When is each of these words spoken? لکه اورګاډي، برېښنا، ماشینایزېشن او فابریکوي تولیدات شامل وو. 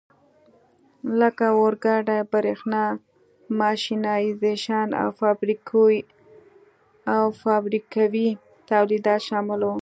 لکه 1.19 1.45
اورګاډي، 1.57 2.19
برېښنا، 2.33 2.83
ماشینایزېشن 3.59 4.87
او 7.15 7.27
فابریکوي 7.41 8.29
تولیدات 8.69 9.21
شامل 9.27 9.61
وو. 9.63 9.75